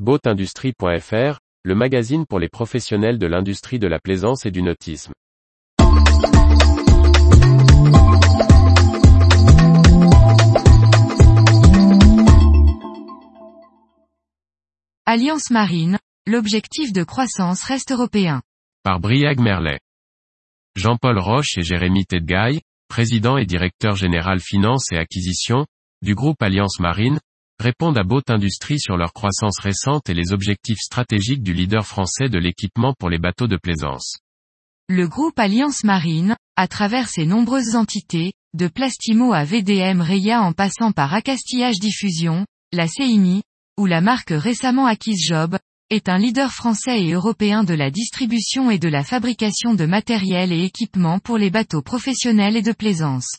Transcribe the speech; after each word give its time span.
Boatindustrie.fr, 0.00 1.38
le 1.62 1.74
magazine 1.76 2.26
pour 2.26 2.40
les 2.40 2.48
professionnels 2.48 3.16
de 3.16 3.28
l'industrie 3.28 3.78
de 3.78 3.86
la 3.86 4.00
plaisance 4.00 4.44
et 4.44 4.50
du 4.50 4.60
nautisme. 4.60 5.12
Alliance 15.06 15.50
marine, 15.50 16.00
l'objectif 16.26 16.92
de 16.92 17.04
croissance 17.04 17.62
reste 17.62 17.92
européen. 17.92 18.42
Par 18.82 18.98
Briag 18.98 19.38
Merlet. 19.38 19.78
Jean-Paul 20.74 21.20
Roche 21.20 21.56
et 21.56 21.62
Jérémy 21.62 22.04
Tedgaille, 22.04 22.62
président 22.88 23.36
et 23.36 23.46
directeur 23.46 23.94
général 23.94 24.40
finance 24.40 24.90
et 24.90 24.96
acquisition, 24.96 25.66
du 26.02 26.16
groupe 26.16 26.42
Alliance 26.42 26.80
Marine, 26.80 27.20
répondent 27.58 27.98
à 27.98 28.02
Boat 28.02 28.22
Industrie 28.28 28.78
sur 28.78 28.96
leur 28.96 29.12
croissance 29.12 29.58
récente 29.58 30.08
et 30.08 30.14
les 30.14 30.32
objectifs 30.32 30.80
stratégiques 30.80 31.42
du 31.42 31.52
leader 31.52 31.86
français 31.86 32.28
de 32.28 32.38
l'équipement 32.38 32.94
pour 32.98 33.10
les 33.10 33.18
bateaux 33.18 33.46
de 33.46 33.56
plaisance. 33.56 34.18
Le 34.88 35.08
groupe 35.08 35.38
Alliance 35.38 35.82
Marine, 35.84 36.36
à 36.56 36.68
travers 36.68 37.08
ses 37.08 37.24
nombreuses 37.24 37.74
entités, 37.74 38.32
de 38.52 38.68
Plastimo 38.68 39.32
à 39.32 39.44
VDM 39.44 40.00
Reya 40.00 40.42
en 40.42 40.52
passant 40.52 40.92
par 40.92 41.14
Acastillage 41.14 41.80
Diffusion, 41.80 42.46
la 42.72 42.86
CIMI, 42.86 43.42
ou 43.78 43.86
la 43.86 44.00
marque 44.00 44.30
récemment 44.30 44.86
acquise 44.86 45.24
Job, 45.26 45.58
est 45.90 46.08
un 46.08 46.18
leader 46.18 46.52
français 46.52 47.02
et 47.02 47.12
européen 47.12 47.64
de 47.64 47.74
la 47.74 47.90
distribution 47.90 48.70
et 48.70 48.78
de 48.78 48.88
la 48.88 49.04
fabrication 49.04 49.74
de 49.74 49.86
matériel 49.86 50.52
et 50.52 50.64
équipements 50.64 51.18
pour 51.18 51.38
les 51.38 51.50
bateaux 51.50 51.82
professionnels 51.82 52.56
et 52.56 52.62
de 52.62 52.72
plaisance. 52.72 53.38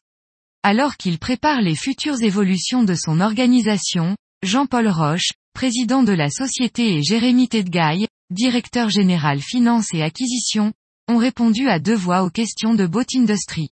Alors 0.67 0.97
qu'il 0.97 1.19
prépare 1.19 1.61
les 1.61 1.75
futures 1.75 2.23
évolutions 2.23 2.81
de 2.81 2.95
son 2.95 3.21
organisation, 3.21 4.17
Jean-Paul 4.41 4.87
Roche, 4.87 5.29
président 5.53 6.01
de 6.01 6.11
la 6.11 6.31
société 6.31 6.95
et 6.95 7.03
Jérémy 7.03 7.47
Tedgaille, 7.47 8.07
directeur 8.31 8.89
général 8.89 9.41
finance 9.41 9.93
et 9.93 10.01
acquisition, 10.01 10.73
ont 11.07 11.17
répondu 11.17 11.69
à 11.69 11.77
deux 11.77 11.93
voix 11.93 12.23
aux 12.23 12.31
questions 12.31 12.73
de 12.73 12.87
Boat 12.87 13.05
Industry. 13.13 13.69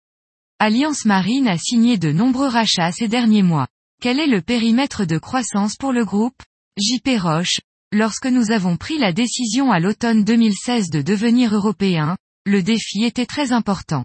Alliance 0.60 1.06
Marine 1.06 1.48
a 1.48 1.58
signé 1.58 1.98
de 1.98 2.12
nombreux 2.12 2.50
rachats 2.50 2.92
ces 2.92 3.08
derniers 3.08 3.42
mois. 3.42 3.70
Quel 4.02 4.20
est 4.20 4.28
le 4.28 4.42
périmètre 4.42 5.06
de 5.06 5.18
croissance 5.18 5.78
pour 5.78 5.94
le 5.94 6.04
groupe? 6.04 6.44
JP 6.78 7.22
Roche, 7.22 7.62
lorsque 7.94 8.28
nous 8.28 8.52
avons 8.52 8.76
pris 8.76 8.98
la 8.98 9.14
décision 9.14 9.72
à 9.72 9.80
l'automne 9.80 10.26
2016 10.26 10.90
de 10.90 11.02
devenir 11.02 11.56
européen, 11.56 12.18
le 12.46 12.62
défi 12.62 13.06
était 13.06 13.26
très 13.26 13.54
important 13.54 14.04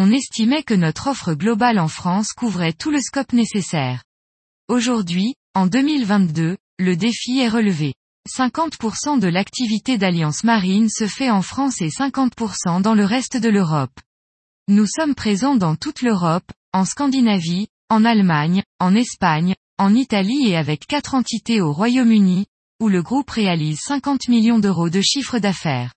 on 0.00 0.12
estimait 0.12 0.62
que 0.62 0.74
notre 0.74 1.08
offre 1.08 1.34
globale 1.34 1.80
en 1.80 1.88
France 1.88 2.28
couvrait 2.28 2.72
tout 2.72 2.92
le 2.92 3.00
scope 3.00 3.32
nécessaire. 3.32 4.04
Aujourd'hui, 4.68 5.34
en 5.54 5.66
2022, 5.66 6.56
le 6.78 6.96
défi 6.96 7.40
est 7.40 7.48
relevé. 7.48 7.94
50% 8.30 9.18
de 9.18 9.26
l'activité 9.26 9.98
d'Alliance 9.98 10.44
Marine 10.44 10.88
se 10.88 11.08
fait 11.08 11.30
en 11.30 11.42
France 11.42 11.82
et 11.82 11.88
50% 11.88 12.80
dans 12.80 12.94
le 12.94 13.04
reste 13.04 13.36
de 13.38 13.48
l'Europe. 13.48 13.98
Nous 14.68 14.86
sommes 14.86 15.16
présents 15.16 15.56
dans 15.56 15.74
toute 15.74 16.02
l'Europe, 16.02 16.48
en 16.72 16.84
Scandinavie, 16.84 17.66
en 17.90 18.04
Allemagne, 18.04 18.62
en 18.78 18.94
Espagne, 18.94 19.56
en 19.78 19.96
Italie 19.96 20.48
et 20.48 20.56
avec 20.56 20.86
quatre 20.86 21.14
entités 21.14 21.60
au 21.60 21.72
Royaume-Uni, 21.72 22.46
où 22.78 22.88
le 22.88 23.02
groupe 23.02 23.30
réalise 23.30 23.80
50 23.80 24.28
millions 24.28 24.60
d'euros 24.60 24.90
de 24.90 25.00
chiffre 25.00 25.40
d'affaires. 25.40 25.92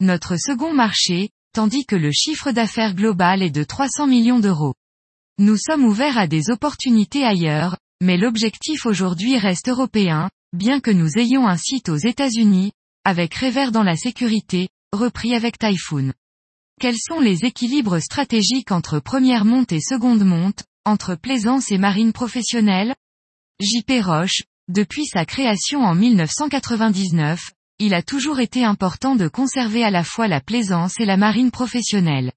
Notre 0.00 0.36
second 0.36 0.72
marché, 0.72 1.30
tandis 1.52 1.84
que 1.84 1.96
le 1.96 2.12
chiffre 2.12 2.52
d'affaires 2.52 2.94
global 2.94 3.42
est 3.42 3.50
de 3.50 3.64
300 3.64 4.06
millions 4.06 4.40
d'euros. 4.40 4.74
Nous 5.38 5.56
sommes 5.56 5.84
ouverts 5.84 6.18
à 6.18 6.26
des 6.26 6.50
opportunités 6.50 7.24
ailleurs, 7.24 7.76
mais 8.00 8.16
l'objectif 8.16 8.86
aujourd'hui 8.86 9.38
reste 9.38 9.68
européen, 9.68 10.30
bien 10.52 10.80
que 10.80 10.90
nous 10.90 11.16
ayons 11.16 11.46
un 11.46 11.56
site 11.56 11.88
aux 11.88 11.96
États-Unis, 11.96 12.72
avec 13.04 13.34
Révers 13.34 13.72
dans 13.72 13.82
la 13.82 13.96
sécurité, 13.96 14.68
repris 14.92 15.34
avec 15.34 15.58
Typhoon. 15.58 16.12
Quels 16.80 16.98
sont 16.98 17.20
les 17.20 17.44
équilibres 17.44 18.00
stratégiques 18.00 18.70
entre 18.70 19.00
première 19.00 19.44
monte 19.44 19.72
et 19.72 19.80
seconde 19.80 20.24
monte, 20.24 20.64
entre 20.84 21.16
plaisance 21.16 21.72
et 21.72 21.78
marine 21.78 22.12
professionnelle? 22.12 22.94
JP 23.60 24.00
Roche, 24.02 24.42
depuis 24.68 25.06
sa 25.06 25.24
création 25.24 25.80
en 25.80 25.94
1999, 25.94 27.52
il 27.80 27.94
a 27.94 28.02
toujours 28.02 28.40
été 28.40 28.64
important 28.64 29.14
de 29.14 29.28
conserver 29.28 29.84
à 29.84 29.90
la 29.90 30.02
fois 30.02 30.26
la 30.26 30.40
plaisance 30.40 30.94
et 30.98 31.04
la 31.04 31.16
marine 31.16 31.52
professionnelle. 31.52 32.32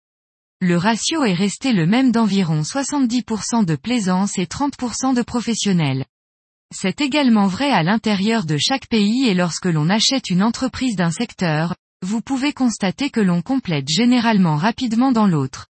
Le 0.62 0.78
ratio 0.78 1.24
est 1.24 1.34
resté 1.34 1.74
le 1.74 1.88
même 1.88 2.12
d'environ 2.12 2.62
70% 2.62 3.66
de 3.66 3.76
plaisance 3.76 4.38
et 4.38 4.46
30% 4.46 5.16
de 5.16 5.24
professionnels. 5.24 6.06
C'est 6.72 7.02
également 7.02 7.48
vrai 7.48 7.72
à 7.72 7.82
l'intérieur 7.82 8.46
de 8.46 8.58
chaque 8.60 8.88
pays 8.88 9.28
et 9.28 9.34
lorsque 9.34 9.66
l'on 9.66 9.90
achète 9.90 10.30
une 10.30 10.44
entreprise 10.44 10.96
d'un 10.96 11.10
secteur, 11.10 11.76
vous 12.04 12.22
pouvez 12.22 12.54
constater 12.54 13.10
que 13.10 13.20
l'on 13.20 13.42
complète 13.42 13.90
généralement 13.90 14.56
rapidement 14.56 15.12
dans 15.12 15.28
l'autre. 15.28 15.66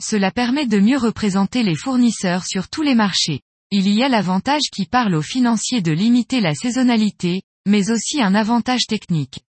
Cela 0.00 0.30
permet 0.30 0.66
de 0.66 0.78
mieux 0.78 0.96
représenter 0.96 1.64
les 1.64 1.76
fournisseurs 1.76 2.44
sur 2.46 2.68
tous 2.68 2.82
les 2.82 2.94
marchés. 2.94 3.40
Il 3.72 3.88
y 3.88 4.02
a 4.04 4.08
l'avantage 4.08 4.70
qui 4.72 4.86
parle 4.86 5.14
aux 5.16 5.22
financiers 5.22 5.82
de 5.82 5.92
limiter 5.92 6.40
la 6.40 6.54
saisonnalité, 6.54 7.42
mais 7.66 7.90
aussi 7.90 8.22
un 8.22 8.34
avantage 8.34 8.86
technique. 8.86 9.40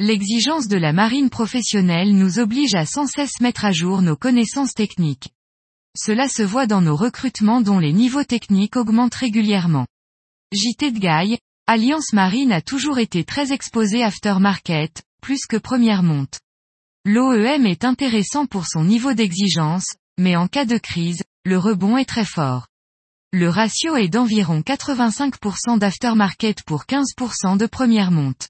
L'exigence 0.00 0.66
de 0.66 0.76
la 0.76 0.92
marine 0.92 1.30
professionnelle 1.30 2.14
nous 2.16 2.38
oblige 2.38 2.74
à 2.74 2.84
sans 2.84 3.06
cesse 3.06 3.40
mettre 3.40 3.64
à 3.64 3.72
jour 3.72 4.02
nos 4.02 4.16
connaissances 4.16 4.74
techniques. 4.74 5.30
Cela 5.96 6.28
se 6.28 6.42
voit 6.42 6.66
dans 6.66 6.80
nos 6.80 6.96
recrutements 6.96 7.60
dont 7.60 7.78
les 7.78 7.92
niveaux 7.92 8.24
techniques 8.24 8.76
augmentent 8.76 9.14
régulièrement. 9.14 9.86
JT 10.52 10.90
de 10.90 10.98
Gaille, 10.98 11.38
Alliance 11.66 12.12
Marine 12.12 12.52
a 12.52 12.60
toujours 12.60 12.98
été 12.98 13.24
très 13.24 13.52
exposée 13.52 14.02
aftermarket, 14.02 15.02
plus 15.22 15.46
que 15.48 15.56
première 15.56 16.02
monte. 16.02 16.40
L'OEM 17.06 17.64
est 17.66 17.84
intéressant 17.84 18.46
pour 18.46 18.66
son 18.66 18.84
niveau 18.84 19.14
d'exigence, 19.14 19.86
mais 20.18 20.36
en 20.36 20.48
cas 20.48 20.64
de 20.64 20.78
crise, 20.78 21.22
le 21.44 21.58
rebond 21.58 21.96
est 21.96 22.08
très 22.08 22.24
fort. 22.24 22.66
Le 23.36 23.48
ratio 23.48 23.96
est 23.96 24.06
d'environ 24.06 24.60
85% 24.60 25.80
d'aftermarket 25.80 26.62
pour 26.62 26.84
15% 26.84 27.58
de 27.58 27.66
première 27.66 28.12
monte. 28.12 28.48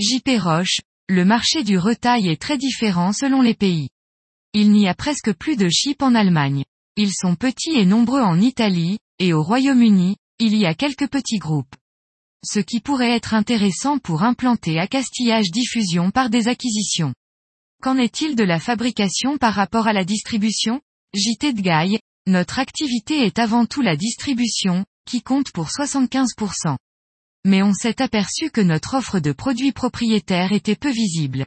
JP 0.00 0.30
Roche, 0.40 0.80
le 1.08 1.24
marché 1.24 1.62
du 1.62 1.78
retail 1.78 2.26
est 2.26 2.42
très 2.42 2.58
différent 2.58 3.12
selon 3.12 3.42
les 3.42 3.54
pays. 3.54 3.90
Il 4.54 4.72
n'y 4.72 4.88
a 4.88 4.94
presque 4.94 5.32
plus 5.34 5.54
de 5.54 5.68
chips 5.68 6.02
en 6.02 6.16
Allemagne. 6.16 6.64
Ils 6.96 7.12
sont 7.14 7.36
petits 7.36 7.76
et 7.76 7.86
nombreux 7.86 8.22
en 8.22 8.40
Italie, 8.40 8.98
et 9.20 9.32
au 9.32 9.40
Royaume-Uni, 9.40 10.16
il 10.40 10.56
y 10.56 10.66
a 10.66 10.74
quelques 10.74 11.08
petits 11.08 11.38
groupes. 11.38 11.76
Ce 12.44 12.58
qui 12.58 12.80
pourrait 12.80 13.14
être 13.14 13.34
intéressant 13.34 14.00
pour 14.00 14.24
implanter 14.24 14.80
accastillage 14.80 15.52
diffusion 15.52 16.10
par 16.10 16.28
des 16.28 16.48
acquisitions. 16.48 17.14
Qu'en 17.84 17.96
est-il 17.96 18.34
de 18.34 18.42
la 18.42 18.58
fabrication 18.58 19.38
par 19.38 19.54
rapport 19.54 19.86
à 19.86 19.92
la 19.92 20.04
distribution? 20.04 20.80
JT 21.14 21.52
de 21.52 21.60
Gaille, 21.60 22.00
notre 22.28 22.58
activité 22.58 23.24
est 23.24 23.38
avant 23.38 23.64
tout 23.64 23.80
la 23.80 23.96
distribution, 23.96 24.84
qui 25.06 25.22
compte 25.22 25.50
pour 25.50 25.68
75%. 25.68 26.76
Mais 27.46 27.62
on 27.62 27.72
s'est 27.72 28.02
aperçu 28.02 28.50
que 28.50 28.60
notre 28.60 28.94
offre 28.94 29.18
de 29.18 29.32
produits 29.32 29.72
propriétaires 29.72 30.52
était 30.52 30.76
peu 30.76 30.90
visible. 30.90 31.46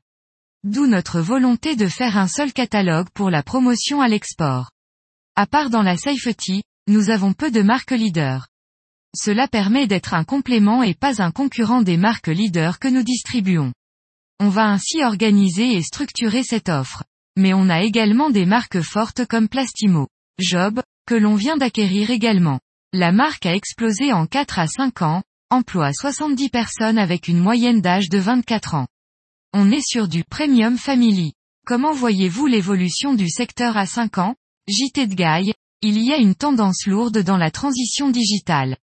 D'où 0.63 0.87
notre 0.87 1.21
volonté 1.21 1.75
de 1.75 1.87
faire 1.87 2.17
un 2.17 2.27
seul 2.27 2.51
catalogue 2.51 3.09
pour 3.13 3.29
la 3.29 3.43
promotion 3.43 4.01
à 4.01 4.07
l'export. 4.07 4.71
À 5.35 5.45
part 5.45 5.69
dans 5.69 5.83
la 5.83 5.97
safety, 5.97 6.63
nous 6.87 7.09
avons 7.11 7.33
peu 7.33 7.51
de 7.51 7.61
marques 7.61 7.91
leaders. 7.91 8.47
Cela 9.15 9.47
permet 9.47 9.87
d'être 9.87 10.13
un 10.13 10.23
complément 10.23 10.81
et 10.83 10.95
pas 10.95 11.21
un 11.21 11.31
concurrent 11.31 11.81
des 11.81 11.97
marques 11.97 12.27
leaders 12.27 12.79
que 12.79 12.87
nous 12.87 13.03
distribuons. 13.03 13.71
On 14.39 14.49
va 14.49 14.67
ainsi 14.67 15.03
organiser 15.03 15.73
et 15.73 15.83
structurer 15.83 16.43
cette 16.43 16.69
offre. 16.69 17.03
Mais 17.37 17.53
on 17.53 17.69
a 17.69 17.83
également 17.83 18.29
des 18.29 18.45
marques 18.45 18.81
fortes 18.81 19.25
comme 19.25 19.47
Plastimo. 19.47 20.07
Job, 20.41 20.81
que 21.07 21.15
l'on 21.15 21.35
vient 21.35 21.57
d'acquérir 21.57 22.09
également. 22.09 22.59
La 22.93 23.11
marque 23.11 23.45
a 23.45 23.55
explosé 23.55 24.11
en 24.11 24.25
4 24.25 24.59
à 24.59 24.67
5 24.67 25.01
ans, 25.01 25.23
emploie 25.49 25.93
70 25.93 26.49
personnes 26.49 26.97
avec 26.97 27.27
une 27.27 27.39
moyenne 27.39 27.81
d'âge 27.81 28.09
de 28.09 28.17
24 28.17 28.75
ans. 28.75 28.87
On 29.53 29.71
est 29.71 29.85
sur 29.85 30.07
du 30.07 30.23
Premium 30.23 30.77
Family. 30.77 31.33
Comment 31.65 31.93
voyez-vous 31.93 32.47
l'évolution 32.47 33.13
du 33.13 33.29
secteur 33.29 33.77
à 33.77 33.85
5 33.85 34.17
ans? 34.17 34.35
JT 34.67 35.07
de 35.07 35.15
Gaille, 35.15 35.53
il 35.81 36.01
y 36.01 36.11
a 36.13 36.17
une 36.17 36.35
tendance 36.35 36.85
lourde 36.85 37.19
dans 37.19 37.37
la 37.37 37.51
transition 37.51 38.09
digitale. 38.09 38.77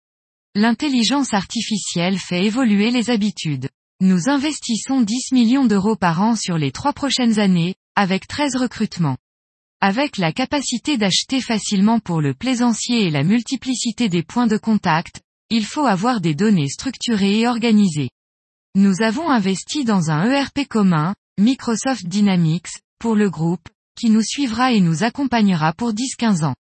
L'intelligence 0.54 1.34
artificielle 1.34 2.18
fait 2.18 2.44
évoluer 2.44 2.90
les 2.90 3.10
habitudes. 3.10 3.68
Nous 4.00 4.28
investissons 4.28 5.00
10 5.00 5.32
millions 5.32 5.64
d'euros 5.64 5.96
par 5.96 6.22
an 6.22 6.36
sur 6.36 6.58
les 6.58 6.72
trois 6.72 6.92
prochaines 6.92 7.38
années, 7.38 7.74
avec 7.96 8.26
13 8.26 8.56
recrutements. 8.56 9.16
Avec 9.80 10.16
la 10.16 10.32
capacité 10.32 10.96
d'acheter 10.96 11.40
facilement 11.40 12.00
pour 12.00 12.20
le 12.20 12.34
plaisancier 12.34 13.04
et 13.04 13.10
la 13.10 13.22
multiplicité 13.22 14.08
des 14.08 14.22
points 14.22 14.46
de 14.46 14.56
contact, 14.56 15.20
il 15.50 15.64
faut 15.64 15.86
avoir 15.86 16.20
des 16.20 16.34
données 16.34 16.68
structurées 16.68 17.40
et 17.40 17.48
organisées. 17.48 18.10
Nous 18.74 19.02
avons 19.02 19.28
investi 19.28 19.84
dans 19.84 20.10
un 20.10 20.30
ERP 20.30 20.66
commun, 20.68 21.14
Microsoft 21.38 22.06
Dynamics, 22.06 22.70
pour 22.98 23.14
le 23.14 23.30
groupe, 23.30 23.68
qui 23.96 24.10
nous 24.10 24.22
suivra 24.22 24.72
et 24.72 24.80
nous 24.80 25.04
accompagnera 25.04 25.72
pour 25.72 25.92
10-15 25.92 26.44
ans. 26.44 26.56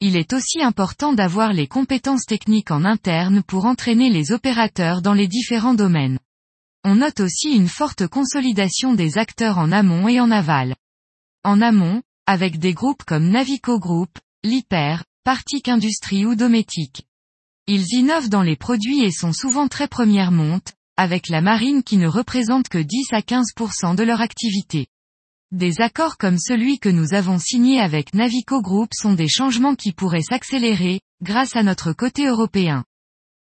il 0.00 0.16
est 0.16 0.32
aussi 0.32 0.62
important 0.62 1.12
d'avoir 1.12 1.52
les 1.52 1.66
compétences 1.66 2.26
techniques 2.26 2.70
en 2.70 2.84
interne 2.84 3.42
pour 3.42 3.64
entraîner 3.64 4.10
les 4.10 4.32
opérateurs 4.32 5.00
dans 5.00 5.14
les 5.14 5.28
différents 5.28 5.74
domaines. 5.74 6.18
On 6.84 6.96
note 6.96 7.20
aussi 7.20 7.54
une 7.54 7.68
forte 7.68 8.06
consolidation 8.06 8.92
des 8.92 9.16
acteurs 9.16 9.58
en 9.58 9.72
amont 9.72 10.08
et 10.08 10.20
en 10.20 10.30
aval. 10.30 10.74
En 11.42 11.62
amont, 11.62 12.02
avec 12.26 12.58
des 12.58 12.72
groupes 12.72 13.04
comme 13.04 13.28
Navico 13.28 13.78
Group, 13.78 14.18
Liper, 14.42 14.96
Partic 15.24 15.68
Industrie 15.68 16.24
ou 16.24 16.34
Dométique. 16.34 17.06
Ils 17.66 17.86
innovent 17.92 18.28
dans 18.28 18.42
les 18.42 18.56
produits 18.56 19.02
et 19.04 19.10
sont 19.10 19.32
souvent 19.32 19.68
très 19.68 19.88
première 19.88 20.32
monte, 20.32 20.72
avec 20.96 21.28
la 21.28 21.40
marine 21.40 21.82
qui 21.82 21.96
ne 21.96 22.08
représente 22.08 22.68
que 22.68 22.78
10 22.78 23.12
à 23.12 23.20
15% 23.20 23.96
de 23.96 24.02
leur 24.02 24.20
activité. 24.20 24.86
Des 25.50 25.80
accords 25.80 26.16
comme 26.16 26.38
celui 26.38 26.78
que 26.78 26.88
nous 26.88 27.14
avons 27.14 27.38
signé 27.38 27.80
avec 27.80 28.14
Navico 28.14 28.60
Group 28.60 28.90
sont 28.92 29.14
des 29.14 29.28
changements 29.28 29.74
qui 29.74 29.92
pourraient 29.92 30.22
s'accélérer, 30.22 31.00
grâce 31.22 31.56
à 31.56 31.62
notre 31.62 31.92
côté 31.92 32.26
européen. 32.26 32.84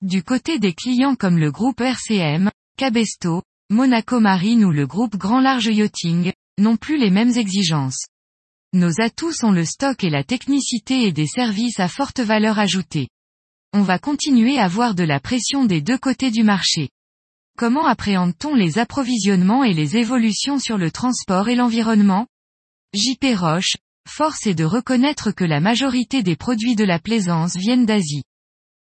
Du 0.01 0.23
côté 0.23 0.59
des 0.59 0.73
clients 0.73 1.15
comme 1.15 1.37
le 1.37 1.51
groupe 1.51 1.81
RCM, 1.81 2.51
Cabesto, 2.77 3.41
Monaco 3.69 4.19
Marine 4.19 4.63
ou 4.63 4.71
le 4.71 4.85
groupe 4.85 5.17
Grand 5.17 5.41
Large 5.41 5.65
Yachting, 5.65 6.31
n'ont 6.59 6.77
plus 6.77 6.97
les 6.97 7.09
mêmes 7.09 7.35
exigences. 7.35 8.05
Nos 8.73 8.99
atouts 8.99 9.31
sont 9.31 9.51
le 9.51 9.63
stock 9.63 10.03
et 10.03 10.09
la 10.09 10.23
technicité 10.23 11.03
et 11.03 11.11
des 11.11 11.27
services 11.27 11.79
à 11.79 11.87
forte 11.87 12.19
valeur 12.19 12.59
ajoutée. 12.59 13.07
On 13.73 13.81
va 13.81 13.97
continuer 13.97 14.59
à 14.59 14.67
voir 14.67 14.93
de 14.93 15.03
la 15.03 15.19
pression 15.19 15.65
des 15.65 15.81
deux 15.81 15.97
côtés 15.97 16.31
du 16.31 16.43
marché. 16.43 16.89
Comment 17.57 17.85
appréhende-t-on 17.85 18.55
les 18.55 18.77
approvisionnements 18.77 19.63
et 19.63 19.73
les 19.73 19.97
évolutions 19.97 20.59
sur 20.59 20.77
le 20.77 20.91
transport 20.91 21.49
et 21.49 21.55
l'environnement? 21.55 22.27
JP 22.93 23.35
Roche, 23.35 23.77
force 24.07 24.45
est 24.47 24.53
de 24.53 24.63
reconnaître 24.63 25.31
que 25.31 25.45
la 25.45 25.59
majorité 25.59 26.21
des 26.21 26.35
produits 26.35 26.75
de 26.75 26.83
la 26.83 26.99
plaisance 26.99 27.55
viennent 27.55 27.85
d'Asie. 27.85 28.23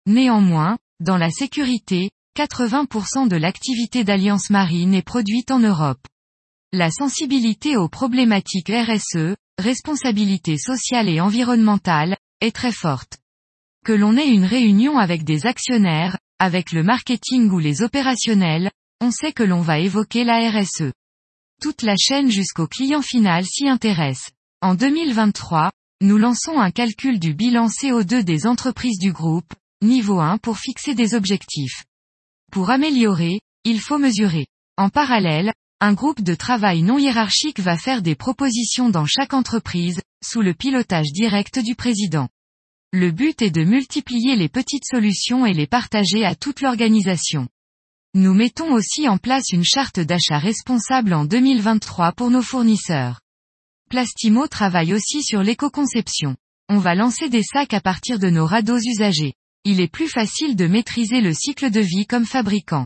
Néanmoins, 0.05 0.77
dans 0.99 1.17
la 1.17 1.29
sécurité, 1.29 2.09
80% 2.37 3.27
de 3.27 3.35
l'activité 3.35 4.03
d'Alliance 4.03 4.49
Marine 4.49 4.93
est 4.93 5.03
produite 5.03 5.51
en 5.51 5.59
Europe. 5.59 6.01
La 6.75 6.89
sensibilité 6.89 7.77
aux 7.77 7.87
problématiques 7.87 8.71
RSE, 8.71 9.35
responsabilité 9.59 10.57
sociale 10.57 11.07
et 11.07 11.21
environnementale, 11.21 12.17
est 12.41 12.55
très 12.55 12.71
forte. 12.71 13.19
Que 13.85 13.93
l'on 13.93 14.17
ait 14.17 14.33
une 14.33 14.43
réunion 14.43 14.97
avec 14.97 15.23
des 15.23 15.45
actionnaires, 15.45 16.17
avec 16.39 16.71
le 16.71 16.81
marketing 16.81 17.51
ou 17.51 17.59
les 17.59 17.83
opérationnels, 17.83 18.71
on 19.01 19.11
sait 19.11 19.33
que 19.33 19.43
l'on 19.43 19.61
va 19.61 19.77
évoquer 19.77 20.23
la 20.23 20.49
RSE. 20.49 20.91
Toute 21.61 21.83
la 21.83 21.95
chaîne 21.95 22.31
jusqu'au 22.31 22.65
client 22.65 23.03
final 23.03 23.45
s'y 23.45 23.67
intéresse. 23.69 24.31
En 24.63 24.73
2023, 24.73 25.71
nous 26.01 26.17
lançons 26.17 26.59
un 26.59 26.71
calcul 26.71 27.19
du 27.19 27.35
bilan 27.35 27.67
CO2 27.67 28.23
des 28.23 28.47
entreprises 28.47 28.97
du 28.97 29.13
groupe, 29.13 29.53
niveau 29.83 30.19
1 30.19 30.39
pour 30.39 30.57
fixer 30.57 30.95
des 30.95 31.13
objectifs. 31.13 31.83
Pour 32.51 32.71
améliorer, 32.71 33.41
il 33.63 33.79
faut 33.79 33.99
mesurer. 33.99 34.47
En 34.75 34.89
parallèle, 34.89 35.53
un 35.83 35.91
groupe 35.91 36.21
de 36.21 36.33
travail 36.33 36.81
non 36.81 36.97
hiérarchique 36.97 37.59
va 37.59 37.75
faire 37.75 38.01
des 38.01 38.15
propositions 38.15 38.87
dans 38.87 39.05
chaque 39.05 39.33
entreprise, 39.33 39.99
sous 40.23 40.41
le 40.41 40.53
pilotage 40.53 41.11
direct 41.11 41.59
du 41.59 41.75
président. 41.75 42.29
Le 42.93 43.11
but 43.11 43.41
est 43.41 43.51
de 43.51 43.65
multiplier 43.65 44.37
les 44.37 44.47
petites 44.47 44.85
solutions 44.89 45.45
et 45.45 45.51
les 45.51 45.67
partager 45.67 46.23
à 46.23 46.35
toute 46.35 46.61
l'organisation. 46.61 47.49
Nous 48.13 48.33
mettons 48.33 48.71
aussi 48.71 49.09
en 49.09 49.17
place 49.17 49.49
une 49.51 49.65
charte 49.65 49.99
d'achat 49.99 50.37
responsable 50.37 51.13
en 51.13 51.25
2023 51.25 52.13
pour 52.13 52.31
nos 52.31 52.41
fournisseurs. 52.41 53.19
Plastimo 53.89 54.47
travaille 54.47 54.93
aussi 54.93 55.21
sur 55.21 55.43
l'éco-conception. 55.43 56.37
On 56.69 56.77
va 56.77 56.95
lancer 56.95 57.27
des 57.27 57.43
sacs 57.43 57.73
à 57.73 57.81
partir 57.81 58.19
de 58.19 58.29
nos 58.29 58.45
radeaux 58.45 58.79
usagés. 58.79 59.33
Il 59.65 59.81
est 59.81 59.91
plus 59.91 60.07
facile 60.07 60.55
de 60.55 60.65
maîtriser 60.65 61.19
le 61.19 61.33
cycle 61.33 61.71
de 61.71 61.81
vie 61.81 62.05
comme 62.05 62.25
fabricant. 62.25 62.85